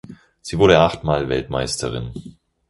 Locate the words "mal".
1.03-1.29